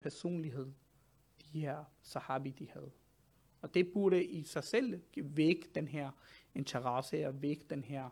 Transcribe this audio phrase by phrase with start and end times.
[0.00, 0.72] personlighed,
[1.52, 2.90] de her sahabi, de havde.
[3.60, 6.10] Og det burde i sig selv vække den her
[6.54, 8.08] interesse og vække den her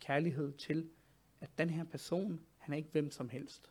[0.00, 0.90] kærlighed til,
[1.40, 3.70] at den her person, han er ikke hvem som helst.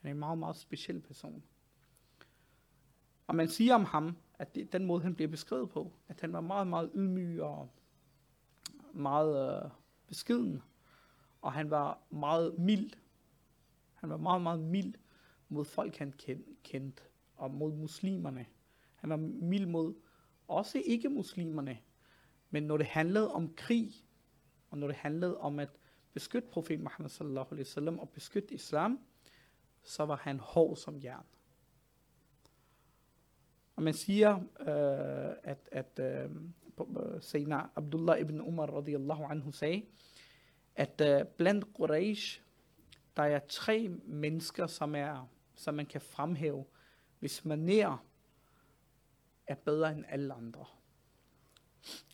[0.00, 1.42] Han er en meget, meget speciel person.
[3.26, 6.32] Og man siger om ham, at det, den måde, han bliver beskrevet på, at han
[6.32, 7.70] var meget, meget ydmyg og
[8.92, 9.70] meget øh,
[10.06, 10.62] beskeden,
[11.42, 12.90] og han var meget mild.
[13.94, 14.94] Han var meget, meget mild
[15.48, 16.12] mod folk, han
[16.62, 17.02] kendte,
[17.36, 18.46] og mod muslimerne.
[18.94, 19.94] Han var mild mod
[20.48, 21.78] også ikke-muslimerne.
[22.50, 23.92] Men når det handlede om krig,
[24.70, 25.68] og når det handlede om at
[26.12, 29.00] beskytte profet Muhammad sallallahu alaihi wasallam og beskytte islam,
[29.82, 31.26] så var han hård som jern.
[33.76, 36.30] Og man siger, øh, at, at øh,
[36.80, 39.82] øh Sayyidina Abdullah ibn Umar radiyallahu anhu sagde,
[40.76, 42.40] at øh, blandt Quraysh,
[43.16, 46.64] der er tre mennesker, som, er, som man kan fremhæve,
[47.18, 47.96] hvis manerer
[49.46, 50.64] er bedre end alle andre.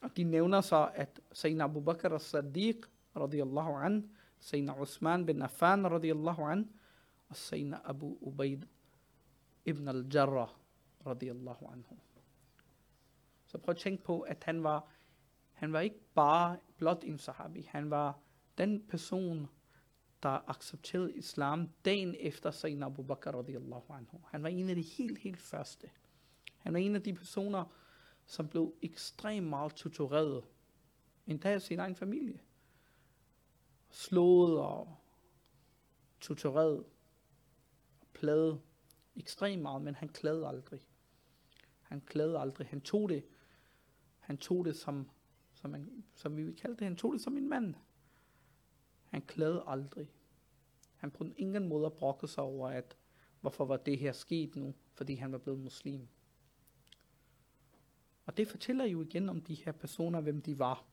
[0.03, 5.87] Og de nævner så, at Sayyidina Abu Bakr al-Siddiq, radiyallahu an, Sayyidina Usman bin Affan,
[5.87, 6.71] radiyallahu an,
[7.29, 8.67] og Sayyidina Abu Ubaid
[9.65, 10.49] ibn al-Jarrah,
[11.07, 11.97] radiyallahu anhu.
[13.47, 14.89] Så prøv at tænke på, at han var,
[15.53, 17.69] han var ikke bare blot en sahabi.
[17.71, 18.19] Han var
[18.59, 19.49] den person,
[20.23, 24.21] der accepterede islam dagen efter Sayyidina Abu Bakr radiyallahu anhu.
[24.27, 25.91] Han var en af de helt, helt første.
[26.59, 27.65] Han var en af de personer,
[28.27, 30.45] som blev ekstremt meget tortureret.
[31.27, 32.41] Endda af sin egen familie.
[33.91, 34.97] Slået og
[36.21, 36.85] tortureret
[38.01, 38.61] og pladet
[39.17, 40.81] ekstremt meget, men han klagede aldrig.
[41.83, 42.67] Han klagede aldrig.
[42.67, 43.25] Han tog det,
[44.19, 45.11] han tog det som,
[45.53, 47.75] som, man, som vi vil kalde det, han tog det som en mand.
[49.13, 50.11] Han klagede aldrig.
[50.97, 52.97] Han på ingen måde brokkede sig over, at
[53.41, 56.09] hvorfor var det her sket nu, fordi han var blevet muslim.
[58.27, 60.85] Og det fortæller jo igen om de her personer, hvem de var.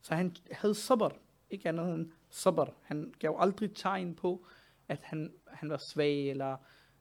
[0.00, 1.08] Så han havde sabr,
[1.50, 2.74] ikke andet end sabr.
[2.82, 4.46] Han gav aldrig tegn på,
[4.88, 6.56] at han, han var svag, eller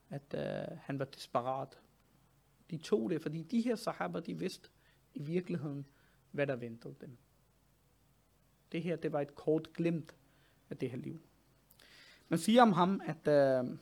[0.10, 1.80] at øh, han var desperat.
[2.70, 4.70] De tog det, fordi de her sahaba, de vidste
[5.14, 5.88] i virkeligheden,
[6.32, 7.18] hvad der ventede dem.
[8.72, 10.16] Det her, det var et kort glimt
[10.70, 11.22] af det her liv.
[12.30, 13.78] Man siger om ham, at uh,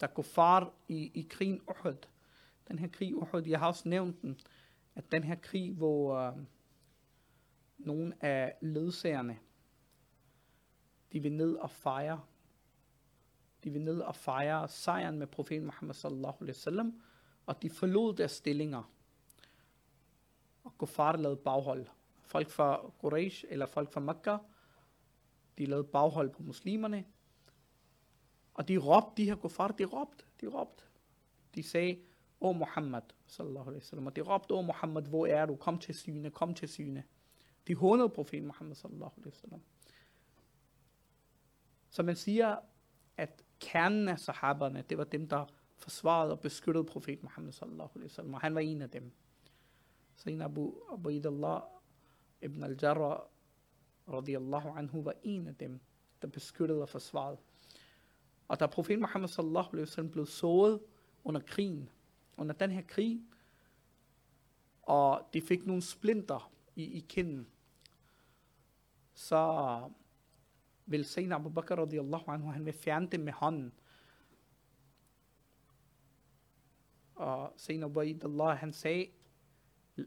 [0.00, 2.06] der går far i, i krigen Uhud,
[2.68, 4.40] den her krig Uhud, jeg har også nævnt den,
[4.94, 6.38] at den her krig, hvor uh,
[7.78, 9.38] nogle af ledsagerne,
[11.12, 12.20] de vil ned og fejre,
[13.64, 17.02] de vil ned og fejre sejren med profeten Muhammad sallallahu alaihi wasallam,
[17.46, 18.92] og de forlod deres stillinger.
[20.64, 21.86] Og Gufar lavede baghold.
[22.26, 24.36] Folk fra Quraysh eller folk fra Mekka,
[25.58, 27.04] de lavede baghold på muslimerne.
[28.54, 30.84] Og de råbte, de her kuffar, de råbte, de råbte.
[31.54, 32.00] De sagde,
[32.40, 34.06] O Muhammad, sallallahu alaihi wasallam.
[34.06, 35.56] Og de råbte, O Muhammad, hvor er du?
[35.56, 37.04] Kom til syne, kom til syne.
[37.66, 39.62] De hånede profeten Muhammad, sallallahu alaihi wasallam.
[41.90, 42.56] Så man siger,
[43.16, 48.10] at kernen af sahaberne, det var dem, der forsvarede og beskyttede profeten Muhammad, sallallahu alaihi
[48.10, 48.34] wasallam.
[48.34, 49.12] Og han var en af dem.
[50.16, 51.10] Så en Abu, Abu
[52.46, 53.20] Idallah ibn al-Jarrah,
[54.08, 55.80] radiyallahu anhu, var en af dem,
[56.22, 57.38] der beskyttede og forsvarede.
[58.48, 60.80] Og da profeten Muhammad sallallahu alaihi wasallam blev såret
[61.24, 61.88] under krigen,
[62.36, 63.20] under den her krig,
[64.82, 67.46] og de fik nogle splinter i, i kinden,
[69.14, 69.90] så
[70.86, 73.72] vil Sayyidina Abu Bakr radiyallahu anhu, han vil fjerne dem med hånden.
[77.14, 79.06] Og Sayyidina Abu Allah, han sagde,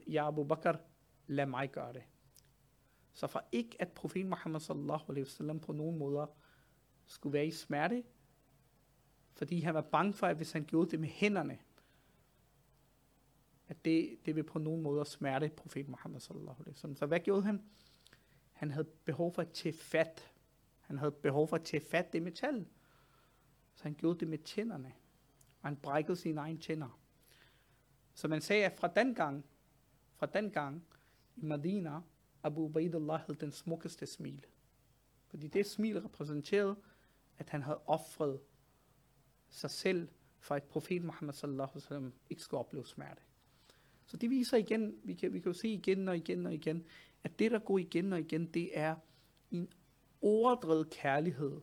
[0.07, 0.77] Ja Abu Bakr,
[1.27, 2.03] lad mig gøre det.
[3.13, 6.27] Så for ikke at profeten Muhammad sallallahu alaihi wasallam på nogen måder
[7.05, 8.03] skulle være i smerte,
[9.33, 11.59] fordi han var bange for, at hvis han gjorde det med hænderne,
[13.67, 16.95] at det, det vil på nogen måde smerte profeten Muhammad sallallahu alaihi wasallam.
[16.95, 17.63] Så hvad gjorde han?
[18.51, 20.31] Han havde behov for at tage fat.
[20.79, 22.67] Han havde behov for at tage fat det metal.
[23.75, 24.93] Så han gjorde det med tænderne.
[25.61, 26.99] Og han brækkede sine egne tænder.
[28.13, 29.45] Så man sagde, at fra den gang,
[30.15, 30.85] fra den gang
[31.35, 32.01] i Medina,
[32.43, 34.45] Abu Ubaidullah havde den smukkeste smil.
[35.27, 36.75] Fordi det smil repræsenterede,
[37.37, 38.39] at han havde offret
[39.49, 40.07] sig selv
[40.39, 43.21] for at profet Muhammad sallallahu alaihi wasallam ikke skulle opleve smerte.
[44.05, 46.85] Så det viser igen, vi kan, vi kan jo se igen og igen og igen,
[47.23, 48.95] at det, der går igen og igen, det er
[49.51, 49.73] en
[50.21, 51.61] overdrevet kærlighed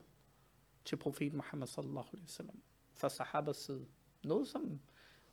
[0.85, 2.63] til profet Muhammad sallallahu alaihi wasallam
[2.93, 3.87] fra sahabas side.
[4.25, 4.81] Noget som,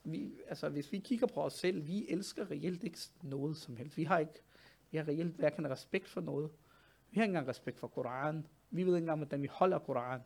[0.04, 3.98] vi, altså hvis vi kigger på os selv, vi elsker reelt ikke noget som helst.
[3.98, 4.42] Vi har ikke,
[4.94, 6.52] vi har reelt hverken respekt for noget.
[7.12, 8.48] Vi har ikke engang respekt for Koran.
[8.70, 10.22] Vi ved ikke engang, hvordan vi holder Koran.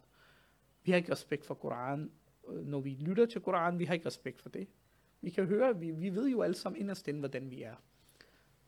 [0.84, 2.12] Vi har ikke respekt for Koran,
[2.48, 3.80] øh, når vi lytter til Koran.
[3.80, 4.68] Vi har ikke respekt for det.
[5.22, 7.76] Vi kan høre, vi, vi ved jo alle sammen inderst inde, hvordan vi er.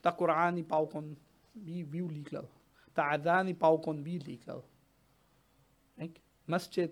[0.03, 1.19] Der er Koran i baggrunden.
[1.53, 2.47] Vi, vi er jo ligeglade.
[2.95, 4.05] Der er adhan i baggrunden.
[4.05, 4.61] Vi er ligeglade.
[6.01, 6.21] Ikke?
[6.45, 6.89] Masjid.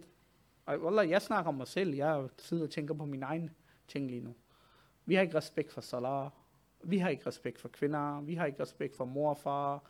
[0.65, 1.95] Og wallah, jeg snakker om mig selv.
[1.95, 3.49] Jeg sidder og tænker på min egen
[3.87, 4.35] ting lige nu.
[5.05, 6.31] Vi har ikke respekt for salah.
[6.83, 8.21] Vi har ikke respekt for kvinder.
[8.21, 9.83] Vi har ikke respekt for mor og far.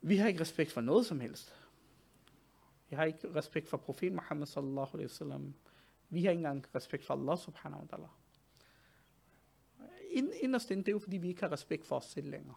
[0.00, 1.54] Vi har ikke respekt for noget som helst.
[2.90, 5.54] Vi har ikke respekt for profet Muhammad sallallahu alaihi wasallam.
[6.08, 8.08] Vi har ikke engang respekt for Allah subhanahu wa ta'ala.
[10.42, 12.54] Inderst inde, det er jo fordi, vi ikke har respekt for os selv længere.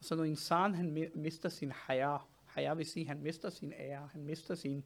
[0.00, 4.24] Så når insan han mister sin haya, haya vil sige, han mister sin ære, han
[4.24, 4.84] mister sin,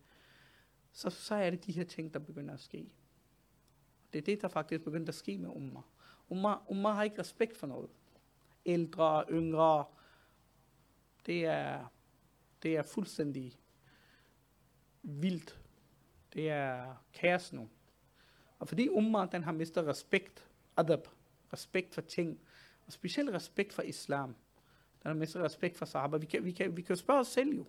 [0.93, 2.89] så, så er det de her ting, der begynder at ske.
[4.12, 5.81] Det er det, der faktisk begynder at ske med umma.
[6.28, 7.90] Umma, umma har ikke respekt for noget.
[8.67, 9.84] Ældre, yngre,
[11.26, 11.87] det er,
[12.62, 13.52] det er fuldstændig
[15.02, 15.61] vildt.
[16.32, 17.69] Det er kaos nu.
[18.58, 21.08] Og fordi umma, den har mistet respekt, adab,
[21.52, 22.40] respekt for ting,
[22.87, 24.34] og specielt respekt for islam,
[25.02, 26.17] den har mistet respekt for sahaba.
[26.17, 27.67] Vi kan, vi kan, vi kan spørge os selv jo,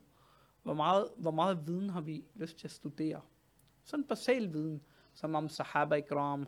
[0.63, 3.21] hvor meget, hvor meget viden har vi lyst til at studere?
[3.83, 4.83] Sådan basal viden,
[5.13, 6.48] som om sahaba ikram,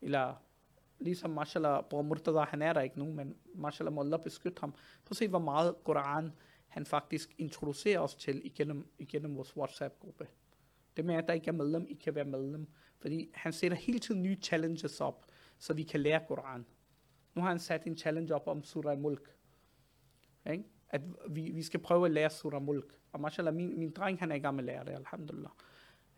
[0.00, 0.34] eller
[1.02, 4.72] ligesom mashallah, Bror Murtada, han er der ikke nu, men mashallah, må Allah beskytte ham.
[4.72, 6.32] Prøv at se, hvor meget Koran
[6.68, 10.26] han faktisk introducerer os til igennem, igennem vores WhatsApp-gruppe.
[10.96, 12.66] Det med, at der ikke er medlem, I kan være medlem.
[12.98, 15.26] Fordi han sætter hele tiden nye challenges op,
[15.58, 16.66] så vi kan lære Koran.
[17.34, 19.36] Nu har han sat en challenge op om Surah Mulk.
[20.50, 20.64] Ikke?
[20.88, 22.98] At vi, vi skal prøve at lære Surah Mulk.
[23.12, 25.52] Og mashallah, min, min dreng, han er i gang med at lære det, alhamdulillah.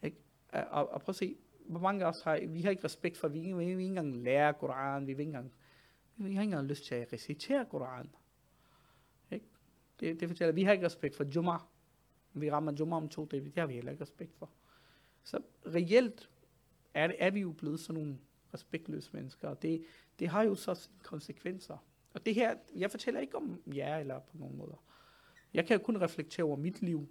[0.02, 0.16] Ikke?
[0.52, 3.28] Og, og prøv at se, hvor mange af os har, vi har ikke respekt for,
[3.28, 5.52] vi, vi, vi ikke engang lære Koran, vi, vil ikke engang,
[6.16, 8.10] vi har ikke engang lyst til at recitere Koran.
[9.30, 9.46] Ikke?
[10.00, 11.56] Det, det fortæller, vi har ikke respekt for Jumma.
[12.32, 14.50] Vi rammer Jumma om to dage, det har vi heller ikke respekt for.
[15.24, 16.30] Så reelt
[16.94, 18.18] er, er vi jo blevet sådan nogle
[18.54, 19.84] respektløse mennesker, og det,
[20.18, 21.76] det har jo så konsekvenser.
[22.12, 24.84] Og det her, jeg fortæller ikke om jer eller på nogen måder.
[25.54, 27.08] Jeg kan jo kun reflektere over mit liv,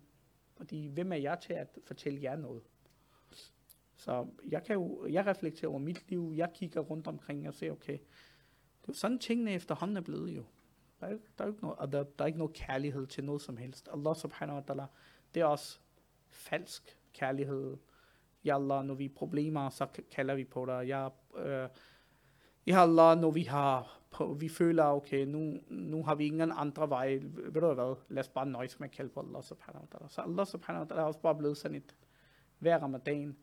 [0.56, 2.64] fordi hvem er jeg til at fortælle jer noget?
[4.04, 7.72] Så jeg kan jo, jeg reflekterer over mit liv, jeg kigger rundt omkring og ser,
[7.72, 10.44] okay, det er jo sådan tingene efterhånden er blevet jo.
[11.00, 13.58] Der er, der er ikke noget, der, der er ikke noget kærlighed til noget som
[13.58, 13.90] helst.
[13.94, 14.86] Allah subhanahu wa ta'ala,
[15.34, 15.80] det er også
[16.30, 17.78] falsk kærlighed.
[18.46, 20.88] Ja Allah, når vi er problemer, så kalder vi på dig.
[20.88, 21.08] Ja,
[21.38, 21.70] øh,
[22.68, 24.04] ja Allah, når vi har
[24.40, 27.20] vi føler, okay, nu, nu har vi ingen andre vej.
[27.24, 27.96] Ved du hvad?
[28.10, 30.10] Lad os bare nøjes med at kalde på Allah subhanahu wa ta'ala.
[30.10, 31.96] Så Allah subhanahu wa ta'ala er også bare blevet sådan et,
[32.60, 33.38] hver ramadan,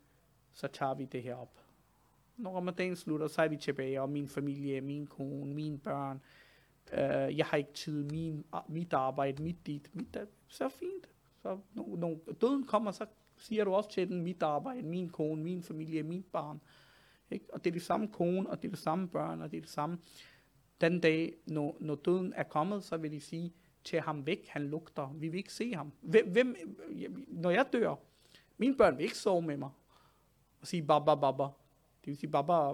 [0.52, 1.60] så tager vi det her op.
[2.36, 6.20] Når ramadan slutter, så er vi tilbage, og min familie, min kone, mine børn,
[6.92, 11.08] øh, jeg har ikke tid, min, mit arbejde, mit dit, mit dat, så fint.
[11.42, 13.06] Så når, når døden kommer, så
[13.36, 16.60] siger du også til den, mit arbejde, min kone, min familie, min barn.
[17.30, 17.54] Ikke?
[17.54, 19.60] Og det er det samme kone, og det er det samme børn, og det er
[19.60, 19.98] det samme.
[20.80, 23.52] Den dag, når, når døden er kommet, så vil de sige,
[23.84, 25.14] til ham væk, han lugter.
[25.16, 25.92] Vi vil ikke se ham.
[26.00, 26.56] Hvem,
[27.28, 27.94] når jeg dør,
[28.58, 29.70] mine børn vil ikke sove med mig
[30.60, 31.42] og sige baba, baba.
[31.42, 32.72] Det vil sige, baba,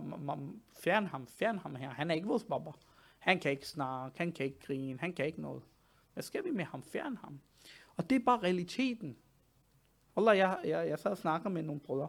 [0.78, 1.90] fjern ham, fjern ham her.
[1.90, 2.70] Han er ikke vores baba.
[3.18, 5.62] Han kan ikke snakke, han kan ikke grine, han kan ikke noget.
[6.12, 6.82] Hvad skal vi med ham?
[6.82, 7.40] Fjern ham.
[7.96, 9.16] Og det er bare realiteten.
[10.16, 12.08] Allah, jeg, jeg, jeg sad og snakker med nogle brødre,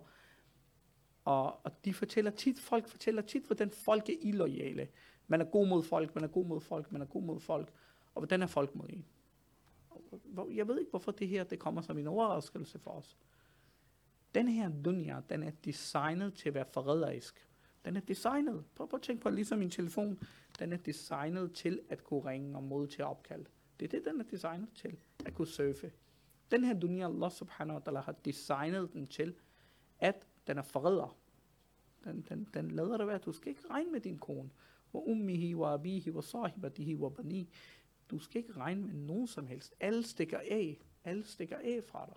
[1.25, 4.87] og, og de fortæller tit, folk fortæller tit, hvordan folk er illoyale.
[5.27, 7.73] Man er god mod folk, man er god mod folk, man er god mod folk.
[8.15, 9.05] Og hvordan er folk mod en?
[10.55, 13.17] Jeg ved ikke, hvorfor det her det kommer som en overraskelse for os.
[14.37, 17.47] Den her dunja, den er designet til at være forræderisk.
[17.85, 18.65] Den er designet.
[18.75, 20.19] Prøv, prøv at tænke på, ligesom min telefon,
[20.59, 23.45] den er designet til at kunne ringe og mod til opkald.
[23.79, 25.91] Det er det, den er designet til, at kunne surfe.
[26.51, 29.35] Den her dunia, Allah subhanahu wa ta'ala har designet den til,
[29.99, 31.17] at den er forræder.
[32.03, 34.49] Den, den, den lader dig være, du skal ikke regne med din kone.
[34.93, 37.49] Wa ummihi wa abihi wa sahibatihi wa bani.
[38.11, 39.73] Du skal ikke regne med nogen som helst.
[39.79, 40.79] Alle stikker af.
[41.03, 42.15] Alle stikker af fra dig.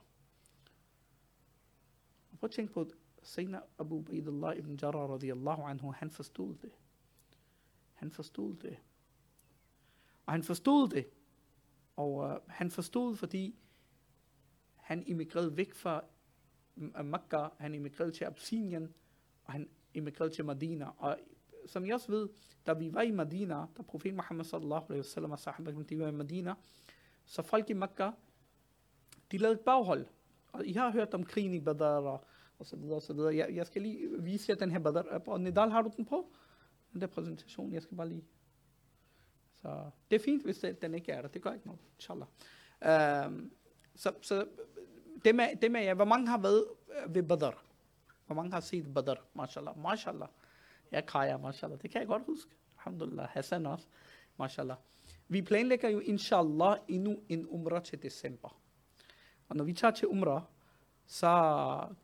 [2.41, 2.87] Prøv at tænke på,
[3.23, 6.71] Sayyidina Abu Baidullah ibn Jarrah radiyallahu anhu, han forstod det.
[7.95, 8.77] Han forstod det.
[10.27, 11.07] Og han forstod det.
[11.97, 13.59] Og uh, han forstod, fordi
[14.77, 16.05] han emigrerede væk fra
[17.05, 18.95] Mekka, han emigrerede til Absinien,
[19.45, 20.89] og han emigrerede til Medina.
[20.97, 22.29] Og øh, som jeg også ved,
[22.67, 26.09] da vi var i Medina, da profeten Muhammad sallallahu alaihi wasallam og sahabah, de var
[26.09, 26.55] i Medina,
[27.25, 28.11] så folk i Mekka,
[29.33, 30.07] de lavede et baghold.
[30.53, 32.25] Og I har hørt om krigen i Badr og,
[32.61, 33.37] og så videre og så videre.
[33.37, 36.05] Jeg, jeg skal lige vise jer den her Badr app, og Nidal har du den
[36.05, 36.33] på?
[36.93, 38.25] Den der præsentation, jeg skal bare lige...
[39.55, 41.29] Så det er fint, hvis det, den ikke er der.
[41.29, 42.27] Det gør ikke noget, inshallah.
[43.27, 43.53] Um,
[43.95, 44.47] så, så
[45.25, 47.65] det med, det med, jer, hvor mange har været øh, ved Badr?
[48.27, 49.15] Hvor mange har set Badr?
[49.35, 49.79] Mashallah.
[49.83, 50.29] Mashallah.
[50.91, 51.83] Jeg kajer, mashallah.
[51.83, 52.51] Det kan jeg godt huske.
[52.79, 53.29] Alhamdulillah.
[53.29, 53.87] Hassan også.
[54.39, 54.77] Mashallah.
[55.29, 58.61] Vi planlægger jo inshallah endnu en umrah til december.
[59.49, 60.43] Og når vi tager til umrah,
[61.13, 61.29] så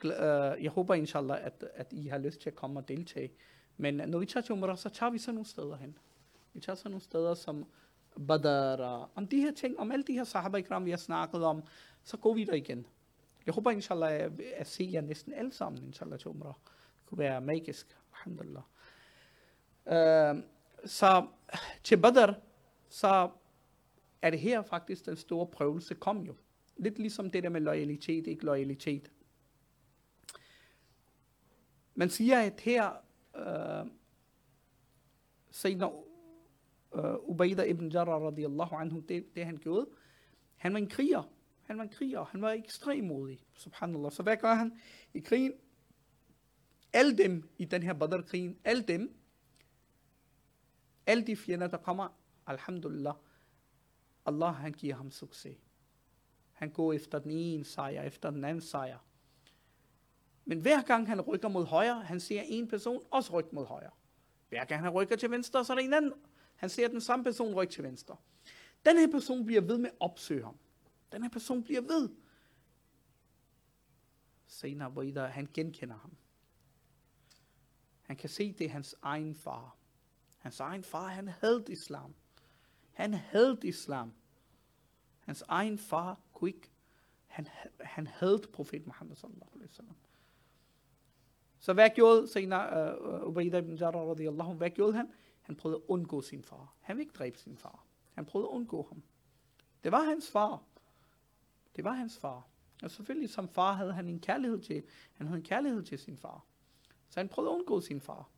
[0.05, 3.33] øh, jeg håber inshallah, at, at I har lyst til at komme og deltage.
[3.77, 5.99] Men når vi tager til umrah, så tager vi så nogle steder hen.
[6.53, 7.67] Vi tager så nogle steder som
[8.27, 11.63] Badr, om de her ting, om alle de her sahaba ikram, vi har snakket om,
[12.05, 12.87] så går vi der igen.
[13.47, 16.55] Jeg håber inshallah at, at se jer næsten alle sammen, inshallah til umrah.
[16.65, 18.63] Det kunne være magisk, alhamdulillah.
[19.87, 20.43] Øh,
[20.85, 21.27] så
[21.85, 22.33] til Badr,
[22.89, 23.31] så
[24.23, 26.35] er det her faktisk den store prøvelse kom jo.
[26.77, 29.11] Lidt ligesom det der med loyalitet, ikke loyalitet.
[31.95, 32.93] Man siger, at her,
[33.37, 33.91] øh,
[35.51, 35.91] Sayyidina
[36.95, 39.87] øh, Ubaida ibn Jarrah radiyallahu anhu, det, det han gjorde,
[40.57, 41.23] han var en kriger.
[41.63, 42.25] Han var en kriger.
[42.25, 44.13] Han var ekstremt modig, subhanallah.
[44.13, 44.81] Så hvad gør han
[45.15, 45.53] i krigen?
[46.93, 49.17] Alle dem i den her Badr-krigen, alle dem,
[51.07, 52.09] alle de fjender, der kommer,
[52.47, 53.15] alhamdulillah,
[54.27, 55.57] Allah han giver ham succes.
[56.57, 58.99] Han går efter den ene sejr, efter den anden sejr.
[60.45, 63.91] Men hver gang han rykker mod højre, han ser en person også rykke mod højre.
[64.49, 66.13] Hver gang han rykker til venstre, så er der en anden.
[66.57, 68.17] Han ser den samme person rykke til venstre.
[68.87, 70.57] Den her person bliver ved med at opsøge ham.
[71.13, 72.09] Den her person bliver ved.
[74.47, 76.17] Senere, hvor der, han genkender ham.
[78.03, 79.77] Han kan se, det er hans egen far.
[80.39, 82.15] Hans egen far, han havde islam.
[82.93, 84.13] Han havde islam.
[85.27, 86.71] Hans egen far kunne ikke,
[87.27, 87.49] han,
[87.81, 89.97] han havde profet Muhammad sallallahu alaihi wasallam.
[91.59, 95.13] Så hvad gjorde Sayyidina øh, øh, uh, Ubaidah ibn Jarrah radiyallahu hvad gjorde han?
[95.43, 96.75] Han prøvede at undgå sin far.
[96.81, 97.85] Han ville ikke dræbe sin far.
[98.15, 99.03] Han prøvede at undgå ham.
[99.85, 100.63] Det var hans far.
[101.77, 102.47] Det var hans far.
[102.83, 104.83] Og selvfølgelig som far havde han en kærlighed til,
[105.15, 106.45] han havde en kærlighed til sin far.
[107.09, 108.29] Så han prøvede at undgå sin far.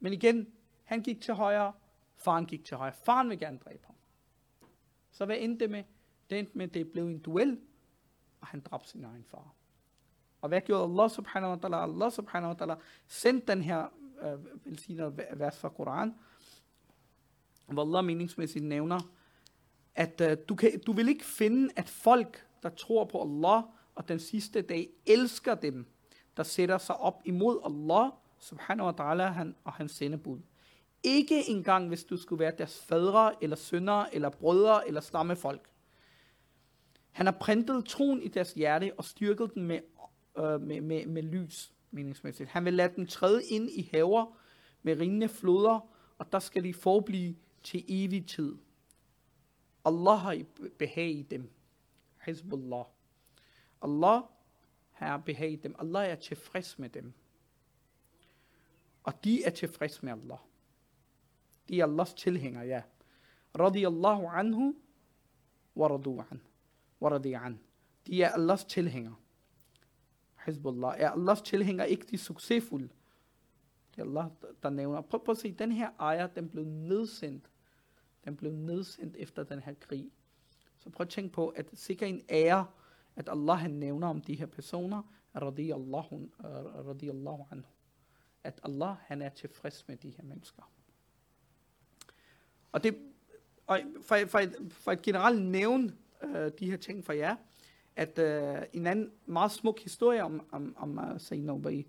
[0.00, 0.52] Men igen,
[0.84, 1.72] han gik til højre,
[2.16, 2.92] faren gik til højre.
[2.92, 3.94] Faren vil gerne dræbe ham.
[5.14, 5.84] Så hvad endte det med?
[6.30, 7.60] Det endte med, at det blev en duel,
[8.40, 9.54] og han dræbte sin egen far.
[10.40, 11.82] Og hvad gjorde Allah subhanahu wa ta'ala?
[11.82, 13.86] Allah subhanahu wa ta'ala sendte den her
[14.22, 16.14] øh, velsignede vers fra Koran,
[17.66, 19.00] hvor Allah meningsmæssigt nævner,
[19.94, 23.62] at øh, du, kan, du vil ikke finde, at folk, der tror på Allah,
[23.94, 25.86] og den sidste dag elsker dem,
[26.36, 30.38] der sætter sig op imod Allah, subhanahu wa ta'ala, han, og hans sendebud.
[31.04, 35.70] Ikke engang, hvis du skulle være deres fædre, eller sønner, eller brødre, eller stammefolk.
[37.10, 39.80] Han har printet troen i deres hjerte og styrket den med,
[40.38, 42.50] øh, med, med, med lys, meningsmæssigt.
[42.50, 44.38] Han vil lade dem træde ind i haver
[44.82, 45.80] med rindende floder,
[46.18, 48.56] og der skal de forblive til evig tid.
[49.84, 50.42] Allah har
[50.78, 51.50] behag i dem.
[52.26, 52.84] Hezbollah.
[53.82, 54.22] Allah
[54.90, 55.74] har behag i dem.
[55.78, 57.12] Allah er tilfreds med dem.
[59.02, 60.38] Og de er tilfreds med Allah.
[61.68, 62.82] De er Allahs tilhængere, ja.
[63.58, 64.74] Radiallahu anhu,
[65.76, 66.40] wa radu an.
[67.00, 67.60] Wa radi an.
[68.06, 69.14] De er Allahs tilhængere.
[70.46, 70.94] Hezbollah.
[70.98, 72.88] Er Allahs tilhængere ikke de succesfulde?
[73.94, 74.30] Det er Allah,
[74.62, 75.00] der nævner.
[75.00, 77.50] Prøv, prøv at se, den her ejer, den blev nedsendt.
[78.24, 80.10] Den blev nedsendt efter den her krig.
[80.78, 82.66] Så prøv at tænke på, at sikkert en ære,
[83.16, 85.02] at Allah han nævner om de her personer,
[85.36, 87.70] radiallahu, øh, uh, radiyallahu anhu.
[88.44, 90.62] At Allah han er tilfreds med de her mennesker.
[92.74, 92.96] Og det,
[93.66, 97.36] og for, for, et, for et generelt nævn øh, de her ting for jer,
[97.96, 101.86] at øh, en anden meget smuk historie om, om, om uh, Sayyidina Ubay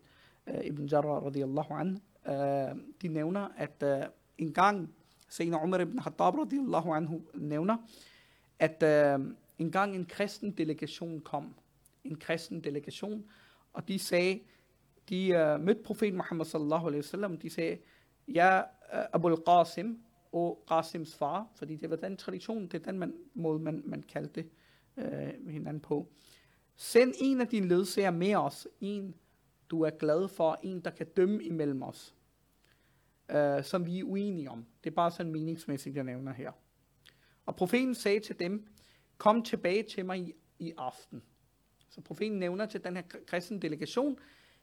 [0.48, 4.06] uh, ibn Jarrah radiyallahu an, uh, de nævner, at uh,
[4.38, 4.94] en gang
[5.30, 7.78] Sayyidina Umar ibn Khattab radiyallahu anhu nævner,
[8.60, 9.26] at uh,
[9.60, 11.56] en gang en kristen delegation kom,
[12.04, 13.26] en kristen delegation,
[13.74, 14.40] og de sagde,
[15.10, 17.78] de uh, mødte profet Muhammad sallallahu alaihi wasallam, de sagde,
[18.28, 20.05] ja, uh, Abu al-Qasim,
[20.36, 24.04] og Qasims far, fordi det var den tradition, det er den man, måde, man, man
[24.04, 24.50] kaldte det
[24.98, 26.08] øh, hinanden på.
[26.76, 29.16] Send en af dine ledsager med os, en
[29.70, 32.16] du er glad for, en der kan dømme imellem os,
[33.32, 34.66] øh, som vi er uenige om.
[34.84, 36.52] Det er bare sådan meningsmæssigt, jeg nævner her.
[37.46, 38.68] Og profeten sagde til dem,
[39.18, 41.24] kom tilbage til mig i, i aften.
[41.90, 44.18] Så profeten nævner til den her kristne delegation,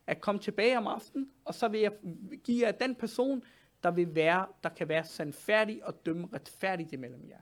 [0.06, 1.92] at komme tilbage om aftenen, og så vil jeg
[2.44, 3.42] give jer den person,
[3.82, 7.40] der vil være, der kan være sandfærdig og dømme retfærdigt imellem jer.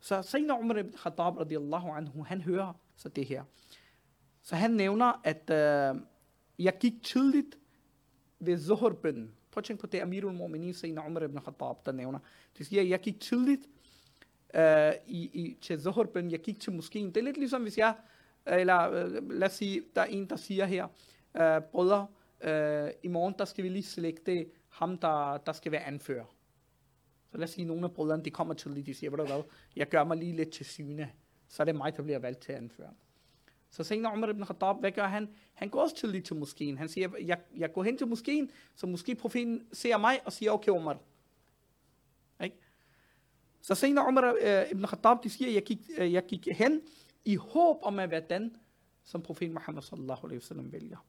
[0.00, 3.44] Så Sayyidina Umar ibn Khattab radiyallahu anhu, han hører så det her.
[4.42, 6.00] Så han nævner, at øh,
[6.58, 7.58] jeg gik tidligt
[8.38, 9.32] ved Zuhurbøn.
[9.50, 12.18] Prøv at tænke på det, Amirul Mu'minin, Sayyidina Umar ibn Khattab, der nævner.
[12.58, 13.68] Det siger, at jeg gik tidligt
[14.54, 17.06] øh, i, i, til Zuhurbøn, jeg gik til moskeen.
[17.06, 17.94] Det er lidt ligesom, hvis jeg
[18.46, 20.88] øh, eller øh, lad os sige, der er en, der siger her,
[21.36, 22.06] øh, brødre,
[22.40, 26.24] øh, i morgen, der skal vi lige slægte ham, der, der skal være anfører.
[27.30, 29.26] Så lad os sige, at nogle af brødrene, de kommer til de siger, ved du
[29.26, 29.42] hvad,
[29.76, 31.12] jeg gør mig lige lidt til syne,
[31.48, 32.92] så er det mig, der bliver valgt til anfører.
[33.70, 35.28] Så senere Umar ibn Khattab, hvad gør han?
[35.54, 36.78] Han går også tidligt til moskeen.
[36.78, 40.50] Han siger, jeg, jeg går hen til moskeen, så måske profeten ser mig og siger,
[40.50, 40.98] okay Umar.
[42.44, 42.56] Ikke?
[43.60, 46.80] Så senere Umar øh, ibn Khattab, de siger, jeg gik, øh, jeg gik hen
[47.24, 48.56] i håb om at være den,
[49.04, 51.06] som profeten Muhammad sallallahu alaihi wasallam vælger.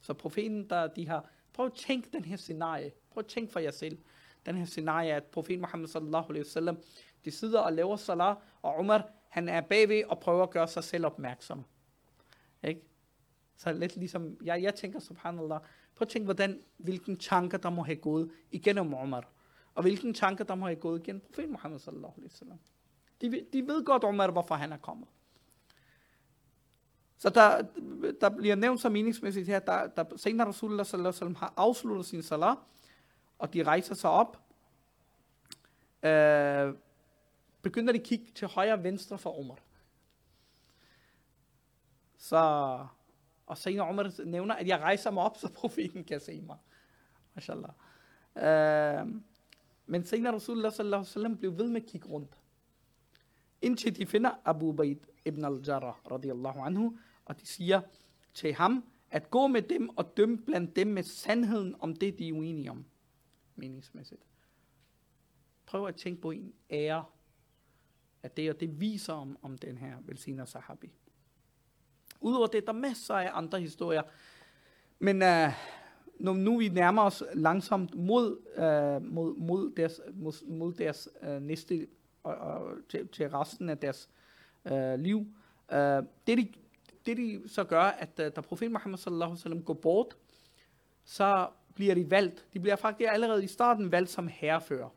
[0.00, 2.92] Så profeten, der de har, prøv at tænke den her scenarie.
[3.10, 3.98] Prøv at tænke for jer selv.
[4.46, 6.78] Den her scenarie, at profeten Muhammad sallallahu alaihi wasallam,
[7.24, 10.84] de sidder og laver salat, og Umar, han er bagved og prøver at gøre sig
[10.84, 11.64] selv opmærksom.
[12.64, 12.80] Ikke?
[13.56, 15.60] Så lidt ligesom, jeg, jeg tænker subhanallah,
[15.94, 19.28] prøv at tænke, hvordan, hvilken tanker, der må have gået igennem Umar.
[19.74, 22.58] Og hvilken tanker, der må have gået igennem profeten Muhammad sallallahu alaihi wasallam.
[23.20, 25.08] De, de ved godt, Umar, hvorfor han er kommet.
[27.18, 27.62] Så der,
[28.20, 32.22] der bliver nævnt så meningsmæssigt her, der, der senere Rasulullah sallallahu alaihi har afsluttet sin
[32.22, 32.58] salat,
[33.38, 34.40] og de rejser sig op,
[36.02, 36.74] øh,
[37.62, 39.58] begynder de at kigge til højre og venstre for Umar.
[42.18, 42.78] Så,
[43.46, 46.56] og senere Umar nævner, at jeg rejser mig op, så profeten kan se mig.
[47.34, 47.70] Mashallah.
[48.36, 49.06] Øh,
[49.86, 52.36] men senere Rasulullah sallallahu alaihi blev ved med at kigge rundt.
[53.62, 54.96] Indtil de finder Abu Ubaid
[55.26, 57.80] ibn al-Jarrah radiyallahu anhu, og de siger
[58.34, 62.28] til ham, at gå med dem og dømme blandt dem med sandheden om det, de
[62.28, 62.84] er uenige om.
[63.56, 64.22] Meningsmæssigt.
[65.66, 67.04] Prøv at tænke på en ære,
[68.22, 70.92] at det og det viser om, om den her velsigner sahabi.
[72.20, 74.02] Udover det, der er masser af andre historier,
[74.98, 75.52] men øh, uh,
[76.20, 81.42] når nu vi nærmer os langsomt mod, uh, mod, mod deres, mod, mod deres uh,
[81.42, 81.86] næste,
[82.22, 84.10] og, og til, til resten af deres
[84.66, 85.26] øh, liv,
[85.72, 86.48] Øh, det, de,
[87.06, 90.16] det de så gør, at øh, da profeten Muhammad sallallahu alaihi wasallam går bort,
[91.04, 92.46] så bliver de valgt.
[92.52, 94.88] De bliver faktisk allerede i starten valgt som herrefører.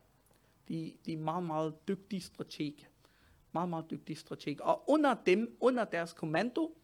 [0.68, 2.86] De, de er meget, meget dygtige strateger.
[3.52, 4.62] Meget, meget dygtige strateger.
[4.62, 6.74] Og under dem, under deres kommando,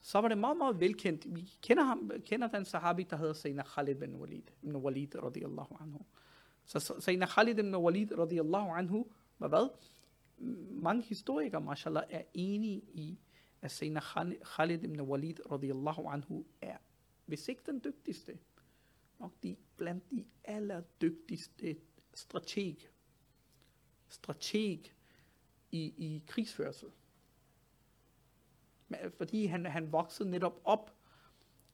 [0.00, 1.34] så var det meget, meget velkendt.
[1.36, 5.76] Vi kender, ham, kender den sahabi, der hedder Sayyidina Khalid bin Walid, ibn Walid radiyallahu
[5.80, 6.00] anhu.
[6.64, 9.06] Så Sayyidina Khalid ibn Walid radiyallahu anhu
[9.38, 9.68] var hvad?
[10.70, 13.18] Mange historikere, mashallah, er enige i,
[13.62, 14.00] at Sayyidina
[14.44, 16.76] Khalid ibn Walid radiyallahu anhu er,
[17.26, 18.38] hvis ikke den dygtigste,
[19.18, 21.76] nok de, blandt de allerdygtigste
[22.14, 22.76] strateg,
[24.08, 24.92] strateg
[25.70, 26.88] i, i krigsførsel.
[29.16, 30.96] Fordi han, han voksede netop op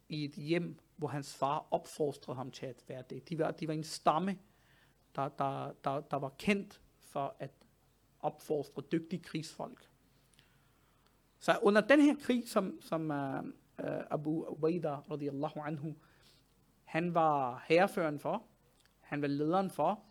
[0.09, 3.28] i et hjem, hvor hans far opfostrede ham til at være det.
[3.28, 4.38] De var, de var en stamme,
[5.14, 7.50] der, der, der, der var kendt for at
[8.20, 9.88] opfostre dygtige krigsfolk.
[11.38, 13.44] Så under den her krig, som, som uh,
[13.85, 15.94] uh, Abu Ubaidah radiallahu anhu,
[16.85, 18.42] han var herreføren for,
[19.00, 20.02] han var lederen for,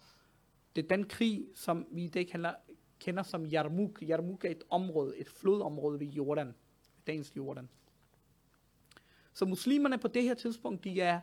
[0.76, 2.54] det er den krig, som vi i dag kender,
[3.00, 4.02] kender som Yarmouk.
[4.02, 6.56] Yarmouk er et område, et flodområde ved Jordan,
[7.08, 7.70] dagens Jordan.
[9.34, 11.20] Så muslimerne på det her tidspunkt, de er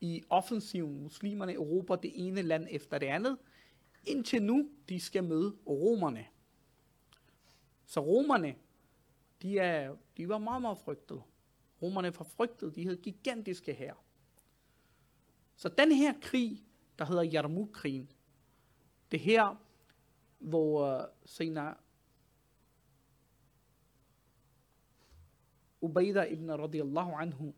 [0.00, 1.02] i offensiven.
[1.02, 3.38] Muslimerne i Europa, det ene land efter det andet.
[4.06, 6.26] Indtil nu, de skal møde romerne.
[7.86, 8.56] Så romerne,
[9.42, 11.22] de, er, de var meget, meget frygtede.
[11.82, 13.94] Romerne var frygtede, de havde gigantiske her.
[15.56, 16.64] Så den her krig,
[16.98, 18.10] der hedder Yarmouk-krigen,
[19.10, 19.56] det her,
[20.38, 21.74] hvor øh, senere
[25.80, 27.54] Ubaidah ibn radiyallahu anhu,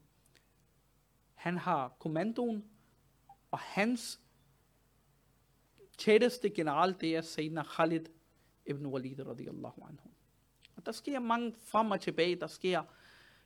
[1.35, 2.65] han har kommandoen,
[3.51, 4.21] og hans
[5.99, 8.05] tætteste general, det er Sayyidina Khalid
[8.67, 10.11] ibn Walid radiyallahu anhu.
[10.77, 12.83] Og der sker mange frem og tilbage, der sker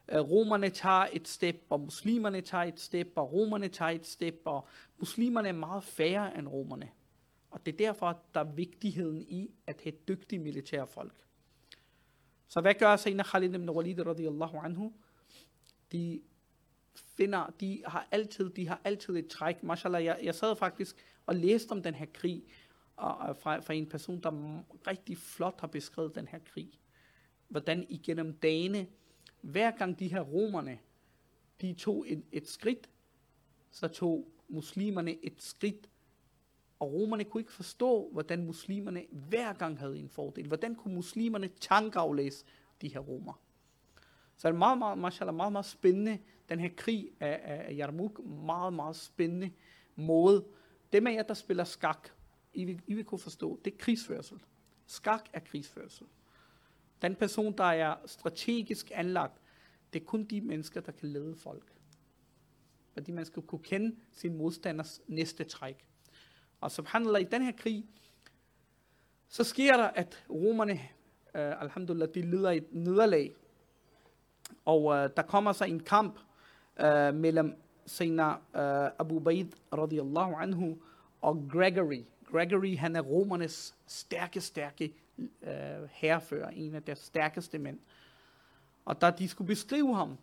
[0.08, 4.42] øh, romerne tager et step, og muslimerne tager et step, og romerne tager et step,
[4.44, 6.90] og muslimerne er meget færre end romerne.
[7.50, 11.14] Og det er derfor, der er vigtigheden i at have dygtige militære folk.
[12.48, 14.92] Så hvad gør Sayyidina Khalid ibn Walid radiyallahu anhu?
[15.92, 16.20] De
[17.16, 19.62] finder, de har altid, de har altid et træk.
[19.62, 20.96] Mashallah, jeg, jeg sad faktisk
[21.30, 22.42] og læste om den her krig,
[22.96, 26.70] og, og fra, fra en person, der rigtig flot har beskrevet den her krig.
[27.48, 28.86] Hvordan igennem dagene,
[29.40, 30.78] hver gang de her romerne,
[31.60, 32.90] de tog et, et skridt,
[33.70, 35.88] så tog muslimerne et skridt
[36.78, 40.46] og romerne kunne ikke forstå, hvordan muslimerne hver gang havde en fordel.
[40.46, 42.44] Hvordan kunne muslimerne tankaflæse
[42.80, 43.40] de her romer?
[44.36, 48.24] Så det er meget, meget, mashallah, meget, meget spændende, den her krig af, af Yarmouk,
[48.26, 49.50] meget, meget spændende
[49.96, 50.44] måde.
[50.92, 52.09] Dem af jer, der spiller skak,
[52.55, 54.38] I vil, I vil kunne forstå, det er krigsførsel.
[54.87, 56.07] Skak er krigsførsel.
[57.03, 59.40] Den person, der er strategisk anlagt,
[59.92, 61.72] det er kun de mennesker, der kan lede folk.
[62.92, 65.87] Fordi man skal kunne kende sin modstanders næste træk.
[66.61, 67.87] Og subhanallah, i den her krig,
[69.29, 73.35] så sker der, at romerne, uh, alhamdulillah, de lider et nederlag.
[74.64, 76.18] Og uh, der kommer så en kamp
[76.83, 80.79] uh, mellem Sina uh, Abu Baid radiyallahu anhu
[81.20, 82.05] og Gregory.
[82.24, 87.79] Gregory, han er romernes stærke, stærke uh, herrefører, en af deres stærkeste mænd.
[88.85, 90.16] Og da de skulle beskrive ham,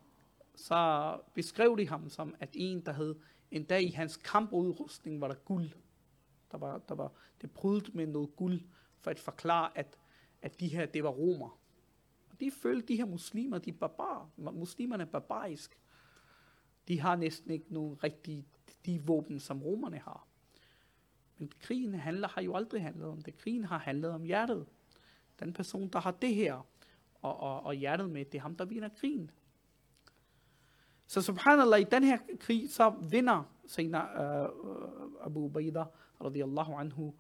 [0.56, 3.16] så beskrev de ham som, at en, der hed,
[3.52, 5.70] en dag i hans kampudrustning var der guld.
[6.52, 8.62] Der var, der var det prydet med noget guld,
[9.02, 9.98] for at forklare, at,
[10.42, 11.60] at de her, det var romer.
[12.30, 14.30] Og de følte, de her muslimer, de er barbar.
[14.38, 15.78] Muslimerne er barbarisk.
[16.88, 18.46] De har næsten ikke nogen rigtige
[18.86, 20.28] de våben, som romerne har.
[21.38, 23.38] Men krigen handler, har jo aldrig handlet om det.
[23.38, 24.66] Krigen har handlet om hjertet.
[25.40, 26.66] Den person, der har det her,
[27.22, 29.32] og, og, og hjertet med, det er ham, der vinder krigen.
[31.08, 35.86] Så subhanallah, i den her krig, så vinder Sina uh, øh, øh, Abu Ubaidah,
[36.22, 37.14] radiyallahu anhu,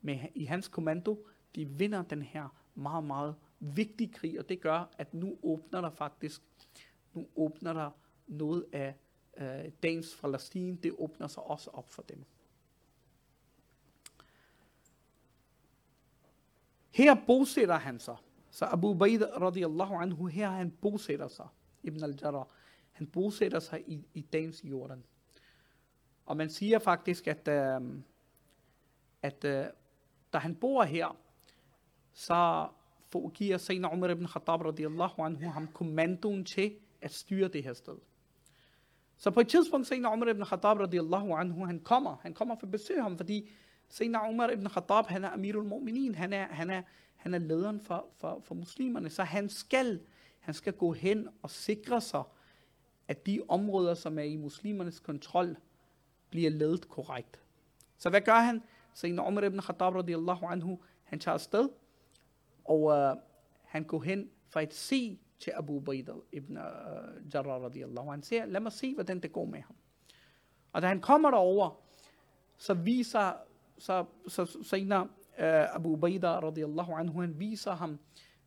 [0.00, 4.90] med, i hans kommando, de vinder den her meget, meget vigtige krig, og det gør,
[4.98, 6.42] at nu åbner der faktisk,
[7.14, 7.90] nu åbner der
[8.26, 8.94] noget af
[9.38, 12.24] Øh, uh, dagens Palæstin, det åbner sig også op for dem.
[16.90, 18.16] Her bosætter han sig.
[18.50, 21.46] Så Abu Baid radiallahu anhu, her han bosætter sig.
[21.82, 22.46] Ibn al-Jarrah.
[22.92, 25.04] Han bosætter sig i, i dagens jorden.
[26.26, 27.80] Og man siger faktisk, at, øh,
[29.22, 29.66] at øh,
[30.32, 31.16] da han bor her,
[32.12, 32.68] så
[33.34, 37.96] giver Sayyidina Umar ibn Khattab radiallahu anhu ham kommandoen til at styre det her sted.
[39.18, 42.66] Så på et tidspunkt Sayyidina Umar ibn Khattab radiyallahu anhu, han kommer, han kommer for
[42.66, 43.50] at besøge ham, fordi
[43.88, 46.82] Sayyidina Umar ibn Khattab, han er Amirul Mu'minin, han er, han er,
[47.16, 50.00] han er lederen for, for, for muslimerne, så han skal,
[50.40, 52.22] han skal gå hen og sikre sig,
[53.08, 55.56] at de områder, som er i muslimernes kontrol,
[56.30, 57.40] bliver ledet korrekt.
[57.96, 58.62] Så hvad gør han?
[58.94, 61.68] Sayyidina Umar ibn Khattab radiyallahu anhu, han tager afsted,
[62.64, 63.16] og øh,
[63.64, 68.10] han går hen for at se til Abu Baida ibn uh, Jarrah radiyallahu anhu.
[68.10, 69.76] Han siger, lad mig se, hvordan det går med ham.
[70.72, 71.80] Og da han kommer derover,
[72.56, 73.32] så viser,
[73.78, 75.02] så, så senere
[75.38, 77.98] uh, Abu Baida radiyallahu anhu, han viser ham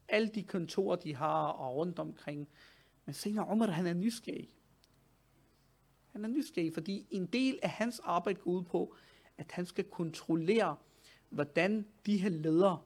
[0.07, 2.47] alle de kontorer, de har og rundt omkring.
[3.05, 4.49] Men senere Umar, han er nysgerrig.
[6.11, 8.95] Han er nysgerrig, fordi en del af hans arbejde går ud på,
[9.37, 10.75] at han skal kontrollere,
[11.29, 12.81] hvordan de her ledere,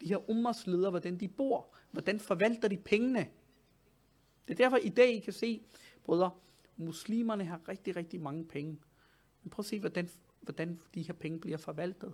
[0.00, 3.28] de her ummers ledere, hvordan de bor, hvordan forvalter de pengene.
[4.48, 5.62] Det er derfor i dag, I kan se,
[6.04, 6.30] brødre,
[6.76, 8.78] muslimerne har rigtig, rigtig mange penge.
[9.42, 10.08] Men prøv at se, hvordan,
[10.40, 12.12] hvordan de her penge bliver forvaltet.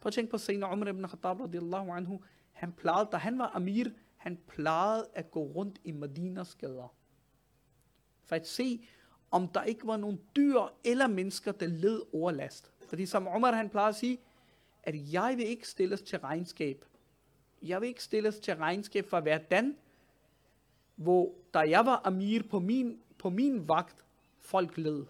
[0.00, 3.50] Prøv at tænke på Sayyidina Umar ibn Khattab radiyallahu anhu, han plejede, da han var
[3.54, 3.84] amir,
[4.16, 6.94] han plejede at gå rundt i Madinas gader.
[8.24, 8.86] For at se,
[9.30, 12.72] om der ikke var nogen dyr eller mennesker, der led overlast.
[12.88, 14.18] Fordi som Umar han plejede at sige,
[14.82, 16.84] at jeg vil ikke stilles til regnskab.
[17.62, 19.76] Jeg vil ikke stilles til regnskab for hvordan,
[20.96, 24.04] hvor da jeg var amir på min, på min vagt,
[24.40, 25.04] folk led.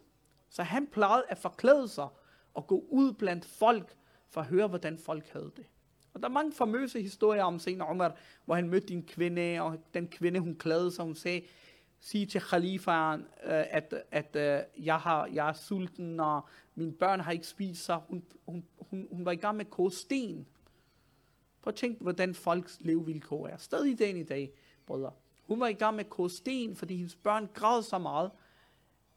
[0.49, 2.09] Så han plejede at forklæde sig
[2.55, 3.97] og gå ud blandt folk
[4.29, 5.67] for at høre, hvordan folk havde det.
[6.15, 9.79] Og der er mange famøse historier om Sen Omar, hvor han mødte en kvinde, og
[9.95, 11.43] den kvinde, hun klædede sig, hun sagde,
[12.01, 17.21] sige til khalifaen, øh, at, at øh, jeg, har, jeg er sulten, og mine børn
[17.21, 20.47] har ikke spist, så hun, hun, hun, hun var i gang med at koge sten.
[21.63, 23.57] Prøv at tænke, hvordan folks levevilkår er.
[23.57, 24.53] Stadig i i dag,
[24.87, 25.13] brødre.
[25.47, 28.31] Hun var i gang med at koge sten, fordi hendes børn græd så meget,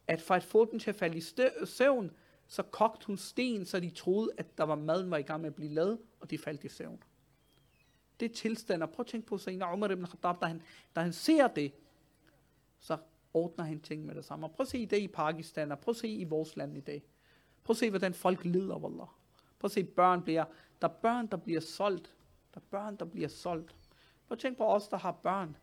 [0.08, 1.22] at for at få dem til at falde i
[1.66, 2.12] søvn,
[2.48, 5.50] så kogte hun sten, så de troede, at der var maden var i gang med
[5.50, 7.04] at blive lavet, og de faldt i søvn.
[8.20, 8.86] Det er tilstander.
[8.88, 10.62] Prøv at tænke på senere, Umar ibn Khattab, da han,
[10.96, 11.74] da han ser det,
[12.80, 12.98] så
[13.34, 14.50] ordner han ting med det samme.
[14.50, 17.04] prøv at se det i Pakistan, og prøv at se i vores land i dag.
[17.64, 19.08] Prøv at se, hvordan folk lider, wallah.
[19.60, 20.46] Prøv at se, børn bliver,
[20.82, 22.16] der er børn, der bliver solgt.
[22.54, 23.76] Der er børn, der bliver solgt.
[24.28, 25.58] Prøv at tænke på os, der har børn.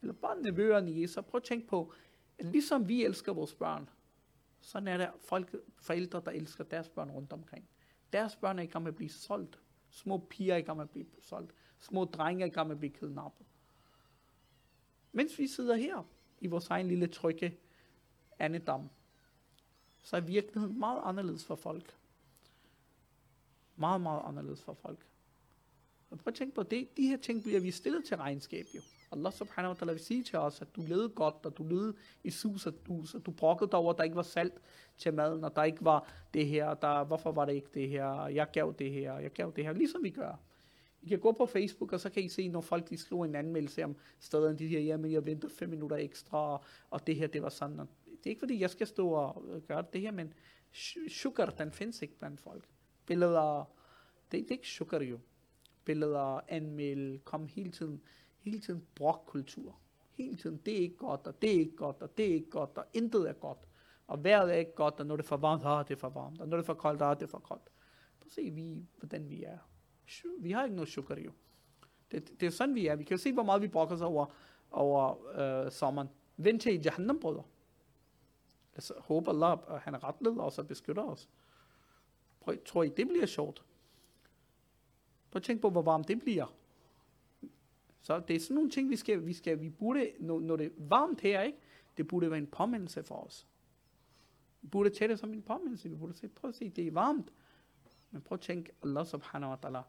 [0.00, 1.24] Eller bare nevøerne i Jesus.
[1.24, 1.92] Prøv at tænke på,
[2.38, 3.88] at ligesom vi elsker vores børn,
[4.60, 7.68] sådan er der folk, forældre, der elsker deres børn rundt omkring.
[8.12, 9.58] Deres børn er i gang med at blive solgt.
[9.90, 11.54] Små piger er i gang med at blive solgt.
[11.78, 13.46] Små drenge er i gang med at blive kidnappet.
[15.12, 16.06] Mens vi sidder her,
[16.40, 17.58] i vores egen lille trygge
[18.38, 18.88] andedam,
[20.02, 21.96] så er virkeligheden meget anderledes for folk.
[23.76, 25.06] Meget, meget anderledes for folk.
[26.10, 28.80] Og prøv at tænke på, det, de her ting bliver vi stillet til regnskab jo.
[29.12, 31.94] Allah subhanahu wa ta'ala vil sige til os, at du levede godt, og du levede
[32.24, 34.54] i sus og dus, og du brokkede dig over, at der ikke var salt
[34.98, 38.26] til maden, og der ikke var det her, der, hvorfor var det ikke det her,
[38.26, 40.40] jeg gav det her, jeg gav det her, ligesom vi gør.
[41.02, 43.34] I kan gå på Facebook, og så kan I se, når folk de skriver en
[43.34, 47.42] anmeldelse om stedet, de siger, jamen jeg venter fem minutter ekstra, og det her, det
[47.42, 47.80] var sådan.
[47.80, 50.32] Og det er ikke fordi, jeg skal stå og gøre det her, men
[51.08, 52.68] sugar, den findes ikke blandt folk.
[53.06, 53.70] Billeder,
[54.32, 55.18] det, det er ikke sugar jo.
[55.84, 58.02] Billeder, anmeld, kom hele tiden,
[58.48, 59.78] hele tiden brokkultur.
[60.10, 62.50] Hele tiden, det er ikke godt, og det er ikke godt, og det er ikke
[62.50, 63.58] godt, og intet er godt.
[64.06, 66.08] Og vejret er ikke godt, og når det er for varmt, ah, det er for
[66.08, 66.40] varmt.
[66.40, 67.70] Og når det er for koldt, ah, det er for koldt.
[68.20, 69.58] Prøv at se, vi, hvordan vi er.
[70.40, 71.32] Vi har ikke noget sukker jo.
[72.10, 72.96] Det, det er sådan, vi er.
[72.96, 74.26] Vi kan jo se, hvor meget vi brokker os over,
[74.70, 75.26] over
[75.66, 76.08] øh, sommeren.
[76.36, 77.42] Vent til i Jahannam, brødre.
[78.76, 81.28] Jeg håber Allah, at han retleder os og beskytter os.
[82.40, 83.64] Prøv, tror I, det bliver sjovt?
[85.30, 86.54] Prøv at tænke på, hvor varmt det bliver.
[88.02, 90.66] Så det er sådan nogle ting, vi skal, vi skal, vi burde, når, når det
[90.66, 91.58] er varmt her, ikke?
[91.96, 93.46] det burde være en påmindelse for os.
[94.62, 95.88] Vi burde tage det som en påmindelse.
[95.88, 97.32] Vi burde sige, prøv at se, det er varmt.
[98.10, 99.82] Men prøv at tænke, Allah subhanahu wa ta'ala,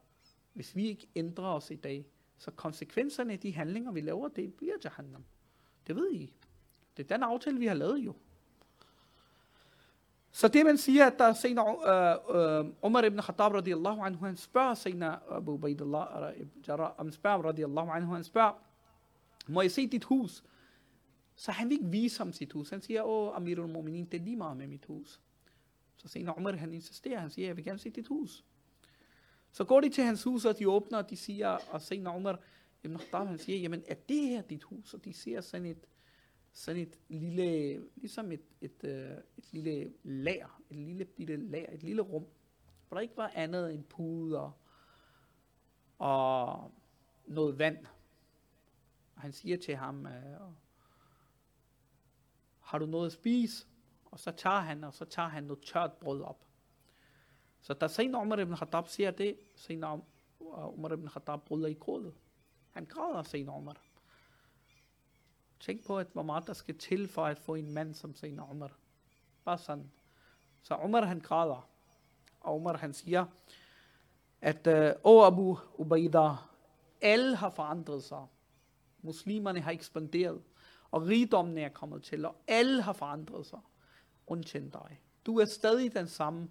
[0.54, 2.06] hvis vi ikke ændrer os i dag,
[2.38, 5.24] så konsekvenserne af de handlinger, vi laver, det bliver jahannam.
[5.88, 6.34] Det ved I.
[6.98, 8.16] Det er den aftale, vi har lavet jo.
[10.32, 15.38] ستي من سياتا سيدنا آه، آه، عمر ابن الخطاب رضي الله عنه عن سبا سيدنا
[15.38, 18.60] أبو بيد الله آه، جراء ام سبا رضي الله عنه عن سبا
[19.50, 20.44] ما يسيت تهوس.
[21.38, 22.74] صحيح في سم سي تهوس.
[22.74, 25.20] ان أو أمير المؤمنين تدي ما امي تهوس.
[26.06, 28.44] سيدنا عمر هن انسستي ان سي بكم سي تهوس
[29.52, 32.40] سكوري تي هنسوس تي أوبنا تي سيا سيدنا عمر
[32.86, 34.96] ابن الخطاب هن سي يمن اتيه تي تهوس.
[35.04, 35.78] تي سي سنت
[36.52, 41.84] sådan et lille, ligesom et, et, et, et lille lager, et lille bitte lager, et
[41.84, 42.26] lille rum,
[42.88, 44.52] hvor der ikke var andet end puder
[46.00, 46.72] og
[47.28, 47.86] noget vand.
[49.16, 50.40] Og han siger til ham, øh,
[52.60, 53.68] har du noget at spise?
[54.06, 56.46] Og så tager han, og så tager han noget tørt brød op.
[57.62, 60.00] Så da Sayyidina Umar ibn Khattab siger det, Sayyidina
[60.40, 62.14] Umar ibn Khattab bryder i grådet.
[62.72, 63.82] Han græder Sayyidina Umar.
[65.60, 68.52] Tænk på, at hvor meget der skal til for at få en mand som Sayyidina
[68.52, 68.78] Umar.
[69.46, 69.92] Bare sådan.
[70.62, 71.70] Så Umar han græder.
[72.40, 73.26] Og Umar han siger,
[74.42, 76.36] at øh, Åh Abu Ubaidah,
[77.02, 78.26] alle har forandret sig.
[79.02, 80.42] Muslimerne har ekspanderet,
[80.92, 83.60] og rigdommen er kommet til, og alle har forandret sig,
[84.28, 85.02] undtagen dig.
[85.26, 86.50] Du er stadig den samme,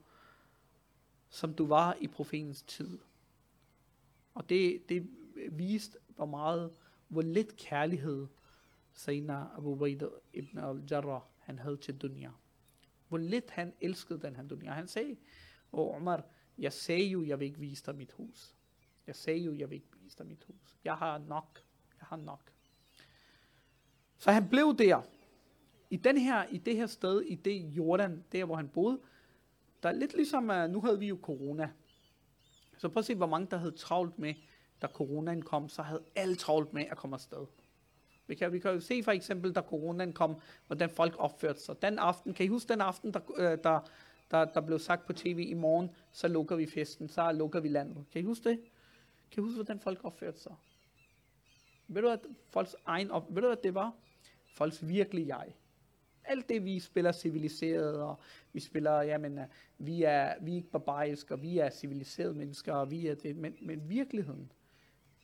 [1.28, 2.98] som du var i profetens tid.
[4.34, 5.10] Og det, det
[5.50, 6.72] viste, hvor meget,
[7.08, 8.26] hvor lidt kærlighed
[8.98, 12.30] Sayyidina Abu Bakr ibn al-Jarrah, han havde til dunya.
[13.08, 14.72] Hvor lidt han elskede den her dunya.
[14.72, 15.16] Han sagde,
[15.72, 16.24] og Omar,
[16.58, 18.54] jeg sagde jo, jeg vil ikke vise dig mit hus.
[19.06, 20.78] Jeg sagde jo, jeg vil ikke vise dig mit hus.
[20.84, 21.58] Jeg har nok.
[21.98, 22.52] Jeg har nok.
[24.18, 25.02] Så han blev der.
[25.90, 29.00] I, den her, I det her sted, i det Jordan, der hvor han boede,
[29.82, 31.70] der er lidt ligesom, uh, nu havde vi jo corona.
[32.78, 34.34] Så prøv at se, hvor mange der havde travlt med,
[34.82, 37.46] da coronaen kom, så havde alle travlt med at komme afsted.
[38.28, 41.82] Vi kan, vi kan jo se for eksempel, da coronaen kom, hvordan folk opførte sig.
[41.82, 43.80] Den aften, kan I huske den aften, der, øh, der,
[44.30, 47.68] der, der blev sagt på tv i morgen, så lukker vi festen, så lukker vi
[47.68, 48.04] landet.
[48.12, 48.60] Kan I huske det?
[49.30, 50.54] Kan I huske, hvordan folk opførte sig?
[51.88, 53.92] Ved du, at folks egen op, ved du, hvad det var?
[54.54, 55.54] Folks virkelig jeg.
[56.24, 58.18] Alt det, vi spiller civiliseret, og
[58.52, 59.44] vi spiller, jamen, øh,
[59.78, 63.36] vi er, vi er ikke barbariske, og vi er civiliserede mennesker, og vi er det,
[63.36, 64.52] men, men virkeligheden,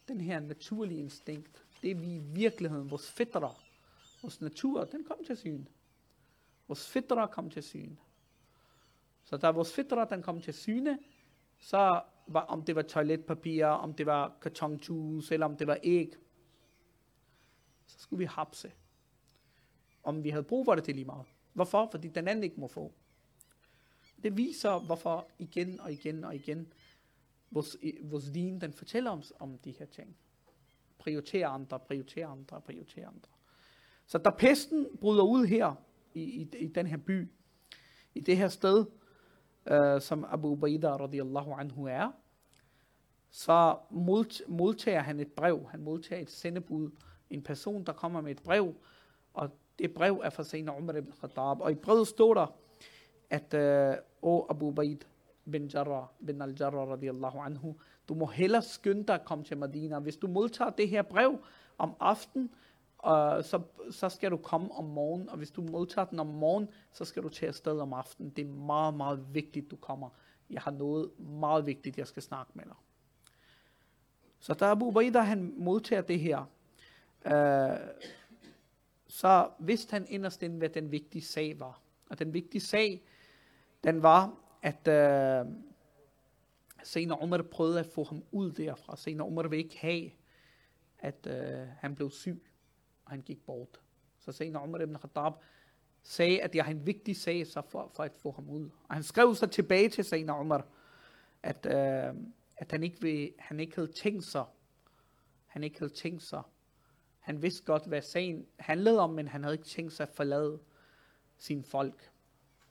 [0.09, 3.62] den her naturlige instinkt, det er vi i virkeligheden, vores fætter,
[4.23, 5.66] vores natur, den kom til syn.
[6.68, 7.97] Vores fætter kom til syn.
[9.25, 10.99] Så da vores fætter, den kom til syne,
[11.59, 16.14] så var, om det var toiletpapir, om det var kartonjuice, eller om det var æg,
[17.87, 18.73] så skulle vi hapse.
[20.03, 21.27] Om vi havde brug for det til lige meget.
[21.53, 21.88] Hvorfor?
[21.90, 22.92] Fordi den anden ikke må få.
[24.23, 26.73] Det viser, hvorfor igen og igen og igen,
[27.51, 30.16] vores, vores din, den fortæller om, om de her ting
[31.05, 33.31] prioritere andre, prioritere andre, prioritere andre.
[34.07, 35.75] Så da pesten bryder ud her,
[36.14, 37.29] i, i, i den her by,
[38.14, 38.85] i det her sted,
[39.67, 42.11] øh, som Abu Ubaidah radiallahu anhu er,
[43.31, 43.77] så
[44.49, 46.90] modtager han et brev, han modtager et sendebud,
[47.31, 48.75] en person, der kommer med et brev,
[49.35, 52.47] og det brev er fra Sayyidina Umar ibn Khattab, og i brevet står der,
[53.31, 54.99] at øh, O Abu Ubaid
[55.51, 57.77] bin Jarrah, bin al-Jarrah radiallahu anhu,
[58.09, 59.99] du må hellere skynde dig at komme til Medina.
[59.99, 61.38] Hvis du modtager det her brev
[61.79, 62.43] om aften,
[63.07, 66.71] øh, så, så skal du komme om morgenen, og hvis du modtager den om morgenen,
[66.93, 68.31] så skal du tage afsted om aftenen.
[68.31, 70.09] Det er meget, meget vigtigt, du kommer.
[70.51, 72.75] Jeg har noget meget vigtigt, jeg skal snakke med dig.
[74.40, 76.45] Så da Abu Ubaidah, han modtager det her,
[77.27, 77.79] øh,
[79.09, 81.81] så vidste han inderst inden, hvad den vigtige sag var.
[82.11, 83.03] Og den vigtige sag,
[83.85, 85.53] den var, at øh,
[86.85, 88.97] Senere Umar prøvede at få ham ud derfra.
[88.97, 90.11] Senere Umar vil ikke have,
[90.99, 92.42] at øh, han blev syg,
[93.05, 93.81] og han gik bort.
[94.18, 95.33] Så senere Umar ibn Khattab
[96.03, 98.70] sagde, at jeg har en vigtig sag så for, for at få ham ud.
[98.88, 100.66] Og han skrev så tilbage til senere Umar,
[101.42, 102.14] at, øh,
[102.57, 104.44] at han, ikke vil, han ikke havde tænkt sig,
[105.47, 106.42] han ikke havde tænkt sig,
[107.18, 110.61] han vidste godt, hvad sagen handlede om, men han havde ikke tænkt sig at forlade
[111.37, 112.11] sin folk.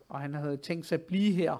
[0.09, 1.57] Og han havde tænkt sig at blive her,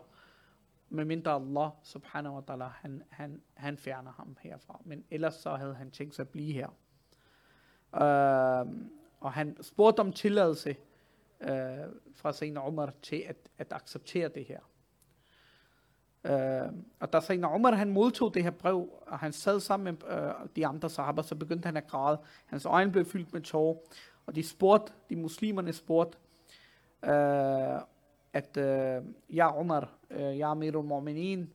[0.93, 4.81] medmindre Allah subhanahu wa ta'ala, han, han, han fjerner ham herfra.
[4.85, 6.67] Men ellers så havde han tænkt sig at blive her.
[7.93, 8.73] Uh,
[9.19, 10.75] og han spurgte om tilladelse
[11.41, 11.47] uh,
[12.15, 14.59] fra Sayyidina Umar til at, at acceptere det her.
[16.23, 20.17] Uh, og da Sayyidina Umar han modtog det her brev, og han sad sammen med
[20.17, 22.19] uh, de andre sahaba, så begyndte han at græde.
[22.45, 23.77] Hans øjne blev fyldt med tårer.
[24.25, 26.17] Og de spurgte, de muslimerne spurgte,
[27.03, 27.92] uh,
[28.33, 31.47] at øh, ja Umar, øh, ja Amir al-Mu'minin,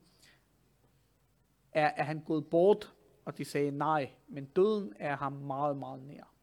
[1.71, 2.93] er, er han gået bort?
[3.25, 6.33] Og de sagde nej, men døden er ham meget, meget nær.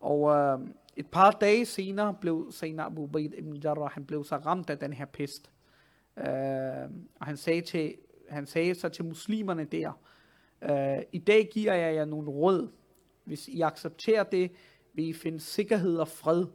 [0.00, 4.36] Og øh, et par dage senere blev Sayyidina Abu Baid ibn Jarrah, han blev så
[4.36, 5.50] ramt af den her pest.
[6.16, 7.94] Øh, og han sagde, til,
[8.28, 9.92] han sagde så til muslimerne der,
[10.62, 12.68] øh, i dag giver jeg jer nogle råd.
[13.24, 14.52] Hvis I accepterer det,
[14.92, 16.46] vil I finde sikkerhed og fred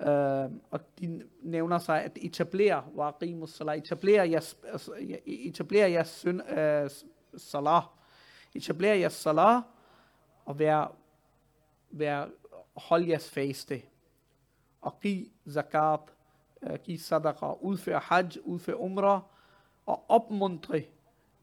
[0.00, 4.92] Uh, og de nævner sig at etablere waqimus salah, etablere jeres, altså,
[5.26, 6.90] etablere jeres søn, uh,
[7.36, 7.82] salah,
[8.54, 9.62] etablere jeres salah,
[10.44, 10.88] og være,
[11.90, 12.28] være,
[12.76, 13.82] hold jeres faste,
[14.80, 16.00] og giv zakat,
[16.62, 19.20] uh, giv sadaqa, udføre hajj, udføre umrah,
[19.86, 20.82] og opmuntre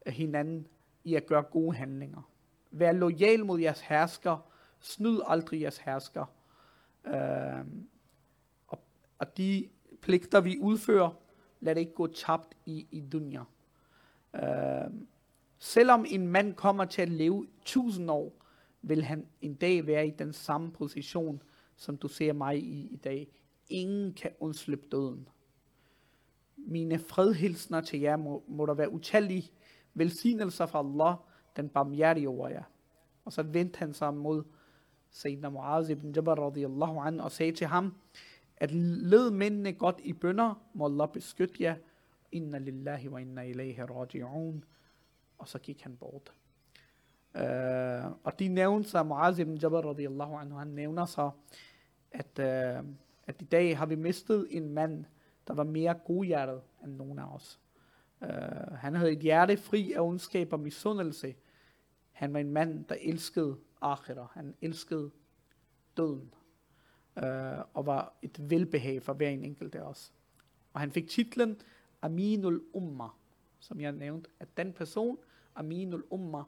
[0.06, 0.66] hinanden
[1.04, 2.30] i at gøre gode handlinger.
[2.70, 4.36] Vær lojal mod jeres hersker,
[4.80, 6.24] snyd aldrig jeres hersker.
[7.04, 7.66] Uh,
[9.18, 9.68] og de
[10.00, 11.10] pligter, vi udfører,
[11.60, 13.44] lad det ikke gå tabt i, i dunya.
[14.32, 14.94] Uh,
[15.58, 18.32] selvom en mand kommer til at leve tusind år,
[18.82, 21.42] vil han en dag være i den samme position,
[21.76, 23.28] som du ser mig i i dag.
[23.68, 25.28] Ingen kan undslippe døden.
[26.56, 29.50] Mine fredhilsner til jer må, må der være utallige
[29.94, 31.16] velsignelser fra Allah,
[31.56, 32.62] den barmhjertige over jer.
[33.24, 34.42] Og så vendte han sig mod
[35.10, 37.94] Sayyidina Muaz ibn Jabal radiyallahu anhu og sagde til ham,
[38.64, 41.76] at led mændene godt i bønder, må Allah beskytte jer.
[42.32, 44.64] Inna lillahi wa inna ilayhi raji'un.
[45.38, 46.32] Og så gik han bort.
[47.34, 51.30] Uh, og de nævner sig, Muaz ibn Jabal radiyallahu anhu, han nævner så,
[52.10, 52.88] at, uh,
[53.26, 55.04] at i dag har vi mistet en mand,
[55.46, 57.60] der var mere godhjertet end nogen af os.
[58.20, 58.28] Uh,
[58.76, 61.34] han havde et hjerte fri af ondskab og misundelse.
[62.12, 64.30] Han var en mand, der elskede akhira.
[64.34, 65.10] Han elskede
[65.96, 66.34] døden
[67.16, 70.12] øh, og var et velbehag for hver en enkelt af os.
[70.72, 71.60] Og han fik titlen
[72.02, 73.08] Aminul Umma,
[73.60, 75.18] som jeg nævnte, at den person,
[75.54, 76.42] Aminul Umma,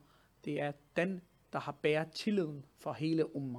[0.45, 1.21] det er den,
[1.53, 3.59] der har bæret tilliden for hele Umma.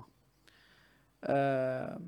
[1.30, 2.00] Øh,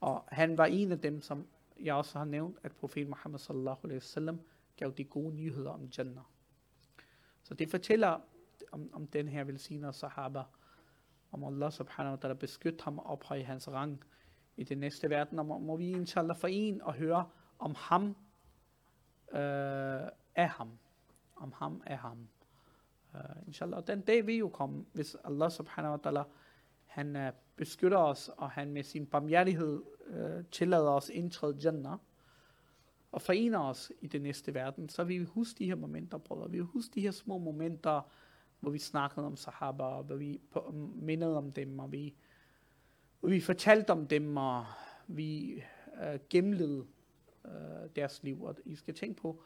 [0.00, 1.46] og han var en af dem, som
[1.80, 4.40] jeg også har nævnt, at profet Muhammad sallallahu alaihi wasallam
[4.76, 6.24] gav de gode nyheder om Jannah.
[7.42, 8.20] Så det fortæller
[8.72, 10.42] om, om den her velsignede sahaba,
[11.32, 14.04] om Allah subhanahu wa ta'ala beskytte ham og ophøje hans rang
[14.56, 15.38] i den næste verden.
[15.38, 18.16] Og må, må vi inshallah for en og høre om ham
[19.32, 20.78] øh, af ham.
[21.36, 22.28] Om ham af ham.
[23.14, 23.78] Uh, inshallah.
[23.78, 26.22] Og den dag vil jo komme, hvis Allah subhanahu wa ta'ala
[26.86, 31.98] han uh, beskytter os, og han med sin barmhjertighed uh, tillader os indtræde Jannah,
[33.12, 36.50] og forener os i den næste verden, så vil vi huske de her momenter, brødre.
[36.50, 38.10] Vi vil huske de her små momenter,
[38.62, 40.40] hvor vi snakkede om sahaba, og hvor vi
[40.94, 42.14] mindede om dem, og vi,
[43.22, 44.64] og vi fortalte om dem, og
[45.06, 45.62] vi
[46.02, 46.86] øh, gennemlede
[47.44, 48.42] øh, deres liv.
[48.42, 49.42] Og I skal tænke på,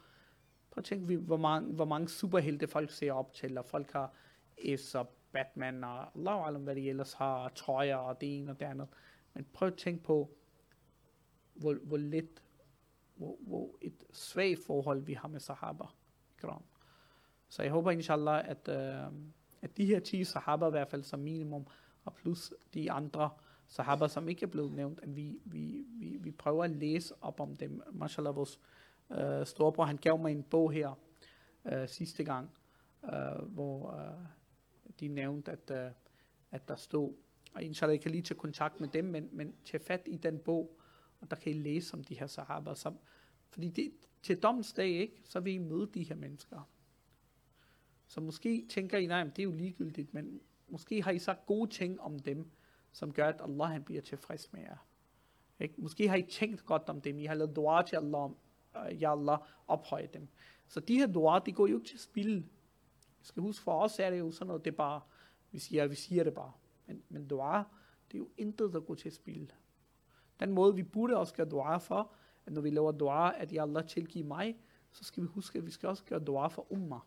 [0.71, 4.13] prøv at tænke, hvor mange, hvor mange superhelte folk ser op til, og folk har
[4.77, 8.61] S og Batman, og Allah alam, hvad de ellers har, trøjer og det ene og
[8.61, 8.89] det andet.
[9.35, 10.31] Men prøv at tænke på,
[11.55, 12.43] hvor, hvor lidt,
[13.15, 15.85] hvor, hvor et svagt forhold vi har med sahaba.
[16.37, 16.63] Kram.
[17.49, 19.13] Så jeg håber inshallah, at, øh,
[19.63, 21.67] at de her 10 sahaba i hvert fald som minimum,
[22.05, 23.31] og plus de andre
[23.67, 27.41] sahaba, som ikke er blevet nævnt, at vi, vi, vi, vi prøver at læse op
[27.41, 27.83] om dem.
[27.93, 28.61] Mashallah, vores
[29.11, 30.99] øh, storebror, han gav mig en bog her
[31.65, 32.51] øh, sidste gang,
[33.05, 34.27] øh, hvor øh,
[35.01, 35.91] de nævnte, at, øh,
[36.51, 37.13] at der stod,
[37.55, 40.39] og inshallah, jeg kan lige tage kontakt med dem, men, men tage fat i den
[40.39, 40.81] bog,
[41.21, 42.75] og der kan I læse om de her sahaba.
[42.75, 42.99] Som,
[43.51, 43.93] fordi det,
[44.23, 46.69] til domsdag, ikke, så vil I møde de her mennesker.
[48.07, 51.71] Så måske tænker I, nej, det er jo ligegyldigt, men måske har I sagt gode
[51.71, 52.51] ting om dem,
[52.93, 54.87] som gør, at Allah han bliver tilfreds med jer.
[55.61, 55.75] Ikke?
[55.79, 58.37] Måske har I tænkt godt om dem, I har lavet dua til Allah om,
[58.77, 60.29] øh, ja Allah, ophøje dem.
[60.69, 62.35] Så de her dua, de går jo ikke til spil.
[63.19, 65.01] Jeg skal huske, for os er det jo sådan noget, det er bare,
[65.51, 66.53] vi siger, vi siger det bare.
[66.87, 67.65] Men, men dua,
[68.09, 69.53] det er jo intet, der går til spil.
[70.41, 72.13] Den måde, vi burde også gøre dua for,
[72.47, 74.59] at når vi laver dua, at ja Allah tilgiver mig,
[74.91, 76.99] så skal vi huske, at vi skal også gøre dua for umma.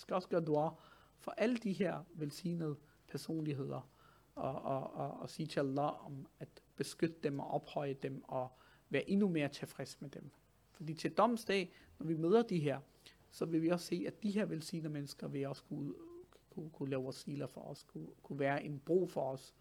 [0.00, 0.70] Skal også gøre dua
[1.18, 2.76] for alle de her velsignede
[3.08, 3.88] personligheder,
[4.34, 8.52] og, og, og, og sige til Allah om at beskytte dem og ophøje dem, og
[8.88, 10.30] være endnu mere tilfreds med dem.
[10.70, 12.80] Fordi til domsdag, når vi møder de her,
[13.30, 15.94] så vil vi også se, at de her velsignede mennesker vil også kunne,
[16.50, 19.54] kunne, kunne lave siler for os, kunne, kunne være en bro for os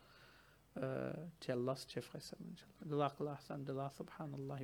[0.77, 0.83] øh,
[1.41, 2.37] til Allahs tilfredshed.
[2.91, 4.57] Jazakallah, subhanallah.